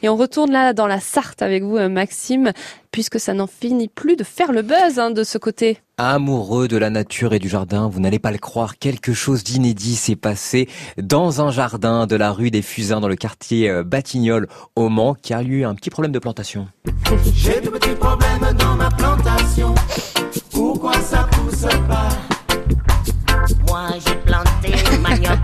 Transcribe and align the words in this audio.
Et 0.00 0.08
on 0.08 0.14
retourne 0.14 0.52
là 0.52 0.74
dans 0.74 0.86
la 0.86 1.00
Sarthe 1.00 1.42
avec 1.42 1.64
vous, 1.64 1.76
euh, 1.76 1.88
Maxime, 1.88 2.52
puisque 2.92 3.18
ça 3.18 3.34
n'en 3.34 3.48
finit 3.48 3.88
plus 3.88 4.14
de 4.14 4.22
faire 4.22 4.52
le 4.52 4.62
buzz 4.62 5.00
hein, 5.00 5.10
de 5.10 5.24
ce 5.24 5.38
côté. 5.38 5.78
Amoureux 5.96 6.68
de 6.68 6.76
la 6.76 6.88
nature 6.88 7.34
et 7.34 7.40
du 7.40 7.48
jardin, 7.48 7.88
vous 7.88 7.98
n'allez 7.98 8.20
pas 8.20 8.30
le 8.30 8.38
croire, 8.38 8.78
quelque 8.78 9.12
chose 9.12 9.42
d'inédit 9.42 9.96
s'est 9.96 10.14
passé 10.14 10.68
dans 10.98 11.42
un 11.42 11.50
jardin 11.50 12.06
de 12.06 12.14
la 12.14 12.30
rue 12.30 12.52
des 12.52 12.62
Fusains 12.62 13.00
dans 13.00 13.08
le 13.08 13.16
quartier 13.16 13.68
euh, 13.68 13.82
Batignolles 13.82 14.46
au 14.76 14.88
Mans, 14.88 15.14
qui 15.14 15.34
a 15.34 15.42
eu 15.42 15.64
un 15.64 15.74
petit 15.74 15.90
problème 15.90 16.12
de 16.12 16.20
plantation. 16.20 16.68
J'ai 17.34 17.60
de 17.60 17.68
petits 17.68 17.96
problèmes 17.96 18.54
dans 18.56 18.76
ma 18.76 18.90
plantation. 18.90 19.74
Pourquoi 20.52 20.92
ça 21.00 21.28
pousse 21.32 21.66
pas? 21.88 22.08
Moi 23.66 23.88
j'ai 24.06 24.14
planté 24.14 24.98
manioc. 25.00 25.38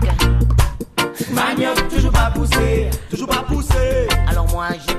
Manioc 1.33 1.89
toujours 1.89 2.11
pas 2.11 2.31
poussé, 2.33 2.89
toujours 3.09 3.27
pas 3.27 3.43
poussé. 3.45 3.74
Moi 4.55 4.69
j'ai 4.87 4.94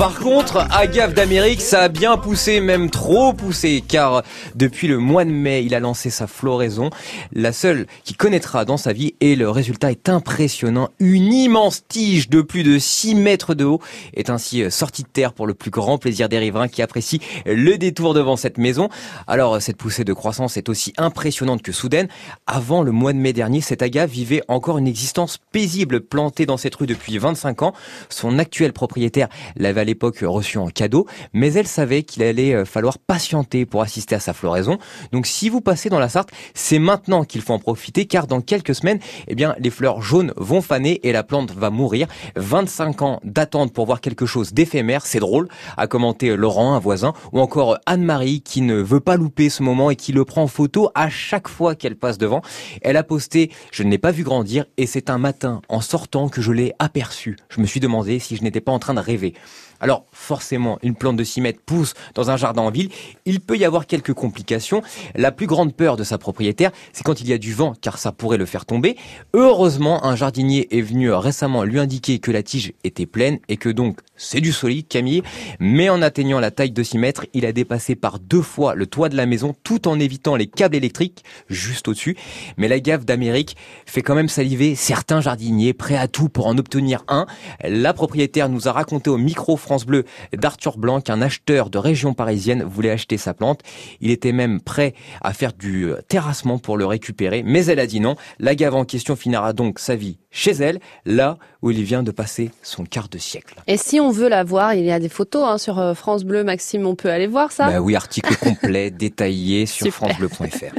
Par 0.00 0.18
contre, 0.18 0.66
Agave 0.70 1.12
d'Amérique, 1.12 1.60
ça 1.60 1.82
a 1.82 1.88
bien 1.88 2.16
poussé, 2.16 2.62
même 2.62 2.88
trop 2.88 3.34
poussé, 3.34 3.84
car 3.86 4.22
depuis 4.54 4.88
le 4.88 4.96
mois 4.96 5.26
de 5.26 5.30
mai, 5.30 5.62
il 5.62 5.74
a 5.74 5.78
lancé 5.78 6.08
sa 6.08 6.26
floraison, 6.26 6.88
la 7.34 7.52
seule 7.52 7.86
qui 8.04 8.14
connaîtra 8.14 8.64
dans 8.64 8.78
sa 8.78 8.94
vie, 8.94 9.12
et 9.20 9.36
le 9.36 9.50
résultat 9.50 9.90
est 9.90 10.08
impressionnant. 10.08 10.88
Une 11.00 11.34
immense 11.34 11.86
tige 11.86 12.30
de 12.30 12.40
plus 12.40 12.62
de 12.62 12.78
6 12.78 13.14
mètres 13.14 13.52
de 13.52 13.66
haut 13.66 13.82
est 14.14 14.30
ainsi 14.30 14.70
sortie 14.70 15.02
de 15.02 15.08
terre 15.08 15.34
pour 15.34 15.46
le 15.46 15.52
plus 15.52 15.70
grand 15.70 15.98
plaisir 15.98 16.30
des 16.30 16.38
riverains 16.38 16.68
qui 16.68 16.80
apprécient 16.80 17.20
le 17.44 17.76
détour 17.76 18.14
devant 18.14 18.36
cette 18.36 18.56
maison. 18.56 18.88
Alors, 19.26 19.60
cette 19.60 19.76
poussée 19.76 20.04
de 20.04 20.14
croissance 20.14 20.56
est 20.56 20.70
aussi 20.70 20.94
impressionnante 20.96 21.60
que 21.60 21.72
soudaine. 21.72 22.08
Avant 22.46 22.82
le 22.82 22.90
mois 22.90 23.12
de 23.12 23.18
mai 23.18 23.34
dernier, 23.34 23.60
cet 23.60 23.82
agave 23.82 24.08
vivait 24.08 24.42
encore 24.48 24.78
une 24.78 24.88
existence 24.88 25.36
paisible 25.52 26.00
plantée 26.00 26.46
dans 26.46 26.56
cette 26.56 26.76
rue 26.76 26.86
depuis 26.86 27.18
25 27.18 27.60
ans. 27.60 27.74
Son 28.08 28.38
actuel 28.38 28.72
propriétaire 28.72 29.28
l'avait 29.56 29.89
l'époque 29.90 30.20
reçu 30.22 30.58
en 30.58 30.68
cadeau, 30.68 31.06
mais 31.32 31.52
elle 31.54 31.66
savait 31.66 32.04
qu'il 32.04 32.22
allait 32.22 32.54
euh, 32.54 32.64
falloir 32.64 32.98
patienter 32.98 33.66
pour 33.66 33.82
assister 33.82 34.14
à 34.14 34.20
sa 34.20 34.32
floraison. 34.32 34.78
Donc 35.10 35.26
si 35.26 35.48
vous 35.48 35.60
passez 35.60 35.88
dans 35.88 35.98
la 35.98 36.08
Sarthe, 36.08 36.30
c'est 36.54 36.78
maintenant 36.78 37.24
qu'il 37.24 37.42
faut 37.42 37.52
en 37.52 37.58
profiter 37.58 38.06
car 38.06 38.28
dans 38.28 38.40
quelques 38.40 38.74
semaines, 38.74 39.00
eh 39.26 39.34
bien 39.34 39.56
les 39.58 39.70
fleurs 39.70 40.00
jaunes 40.00 40.32
vont 40.36 40.62
faner 40.62 41.00
et 41.06 41.12
la 41.12 41.24
plante 41.24 41.50
va 41.50 41.70
mourir. 41.70 42.06
25 42.36 43.02
ans 43.02 43.20
d'attente 43.24 43.72
pour 43.72 43.86
voir 43.86 44.00
quelque 44.00 44.26
chose 44.26 44.52
d'éphémère, 44.52 45.04
c'est 45.04 45.18
drôle, 45.18 45.48
a 45.76 45.88
commenté 45.88 46.36
Laurent, 46.36 46.74
un 46.74 46.78
voisin, 46.78 47.12
ou 47.32 47.40
encore 47.40 47.78
Anne-Marie 47.86 48.42
qui 48.42 48.60
ne 48.60 48.76
veut 48.76 49.00
pas 49.00 49.16
louper 49.16 49.50
ce 49.50 49.64
moment 49.64 49.90
et 49.90 49.96
qui 49.96 50.12
le 50.12 50.24
prend 50.24 50.44
en 50.44 50.46
photo 50.46 50.90
à 50.94 51.10
chaque 51.10 51.48
fois 51.48 51.74
qu'elle 51.74 51.96
passe 51.96 52.16
devant. 52.16 52.42
Elle 52.82 52.96
a 52.96 53.02
posté 53.02 53.50
"Je 53.72 53.82
ne 53.82 53.90
l'ai 53.90 53.98
pas 53.98 54.12
vu 54.12 54.22
grandir 54.22 54.66
et 54.76 54.86
c'est 54.86 55.10
un 55.10 55.18
matin 55.18 55.62
en 55.68 55.80
sortant 55.80 56.28
que 56.28 56.40
je 56.40 56.52
l'ai 56.52 56.72
aperçu." 56.78 57.36
Je 57.48 57.60
me 57.60 57.66
suis 57.66 57.80
demandé 57.80 58.20
si 58.20 58.36
je 58.36 58.44
n'étais 58.44 58.60
pas 58.60 58.72
en 58.72 58.78
train 58.78 58.94
de 58.94 59.00
rêver. 59.00 59.34
Alors 59.80 60.04
forcément, 60.12 60.78
une 60.82 60.94
plante 60.94 61.16
de 61.16 61.24
6 61.24 61.40
mètres 61.40 61.60
pousse 61.64 61.94
dans 62.14 62.30
un 62.30 62.36
jardin 62.36 62.62
en 62.62 62.70
ville, 62.70 62.90
il 63.24 63.40
peut 63.40 63.56
y 63.56 63.64
avoir 63.64 63.86
quelques 63.86 64.12
complications. 64.12 64.82
La 65.14 65.32
plus 65.32 65.46
grande 65.46 65.74
peur 65.74 65.96
de 65.96 66.04
sa 66.04 66.18
propriétaire, 66.18 66.70
c'est 66.92 67.02
quand 67.02 67.20
il 67.20 67.28
y 67.28 67.32
a 67.32 67.38
du 67.38 67.54
vent, 67.54 67.74
car 67.80 67.98
ça 67.98 68.12
pourrait 68.12 68.36
le 68.36 68.46
faire 68.46 68.66
tomber. 68.66 68.96
Heureusement, 69.32 70.04
un 70.04 70.16
jardinier 70.16 70.68
est 70.76 70.82
venu 70.82 71.10
récemment 71.12 71.64
lui 71.64 71.78
indiquer 71.78 72.18
que 72.18 72.30
la 72.30 72.42
tige 72.42 72.72
était 72.84 73.06
pleine 73.06 73.38
et 73.48 73.56
que 73.56 73.68
donc 73.68 74.00
c'est 74.16 74.40
du 74.40 74.52
solide, 74.52 74.86
Camille. 74.88 75.22
Mais 75.58 75.88
en 75.88 76.02
atteignant 76.02 76.40
la 76.40 76.50
taille 76.50 76.72
de 76.72 76.82
6 76.82 76.98
mètres, 76.98 77.26
il 77.32 77.46
a 77.46 77.52
dépassé 77.52 77.96
par 77.96 78.18
deux 78.18 78.42
fois 78.42 78.74
le 78.74 78.86
toit 78.86 79.08
de 79.08 79.16
la 79.16 79.26
maison 79.26 79.54
tout 79.64 79.88
en 79.88 79.98
évitant 79.98 80.36
les 80.36 80.46
câbles 80.46 80.76
électriques 80.76 81.24
juste 81.48 81.88
au-dessus. 81.88 82.16
Mais 82.58 82.68
la 82.68 82.80
gaffe 82.80 83.06
d'Amérique 83.06 83.56
fait 83.86 84.02
quand 84.02 84.14
même 84.14 84.28
saliver 84.28 84.74
certains 84.74 85.20
jardiniers 85.20 85.72
prêts 85.72 85.96
à 85.96 86.08
tout 86.08 86.28
pour 86.28 86.46
en 86.46 86.58
obtenir 86.58 87.04
un. 87.08 87.26
La 87.64 87.94
propriétaire 87.94 88.48
nous 88.48 88.68
a 88.68 88.72
raconté 88.72 89.08
au 89.08 89.16
micro 89.16 89.56
France 89.70 89.86
Bleu 89.86 90.02
d'Arthur 90.36 90.78
Blanc 90.78 91.00
qu'un 91.00 91.22
acheteur 91.22 91.70
de 91.70 91.78
région 91.78 92.12
parisienne 92.12 92.64
voulait 92.64 92.90
acheter 92.90 93.18
sa 93.18 93.34
plante. 93.34 93.60
Il 94.00 94.10
était 94.10 94.32
même 94.32 94.60
prêt 94.60 94.94
à 95.22 95.32
faire 95.32 95.52
du 95.52 95.84
euh, 95.84 96.00
terrassement 96.08 96.58
pour 96.58 96.76
le 96.76 96.86
récupérer, 96.86 97.44
mais 97.44 97.66
elle 97.66 97.78
a 97.78 97.86
dit 97.86 98.00
non. 98.00 98.16
La 98.40 98.56
gave 98.56 98.74
en 98.74 98.84
question 98.84 99.14
finira 99.14 99.52
donc 99.52 99.78
sa 99.78 99.94
vie 99.94 100.18
chez 100.32 100.50
elle, 100.50 100.80
là 101.06 101.38
où 101.62 101.70
il 101.70 101.82
vient 101.84 102.02
de 102.02 102.10
passer 102.10 102.50
son 102.62 102.84
quart 102.84 103.08
de 103.08 103.18
siècle. 103.18 103.54
Et 103.68 103.76
si 103.76 104.00
on 104.00 104.10
veut 104.10 104.28
la 104.28 104.42
voir, 104.44 104.74
il 104.74 104.84
y 104.84 104.90
a 104.90 104.98
des 104.98 105.08
photos 105.08 105.44
hein, 105.46 105.58
sur 105.58 105.78
euh, 105.78 105.94
France 105.94 106.24
Bleu, 106.24 106.42
Maxime, 106.42 106.86
on 106.86 106.96
peut 106.96 107.10
aller 107.10 107.26
voir 107.28 107.52
ça 107.52 107.70
Bah 107.70 107.80
oui, 107.80 107.94
article 107.94 108.36
complet, 108.36 108.90
détaillé 108.90 109.66
sur 109.66 109.86
francebleu.fr. 109.92 110.64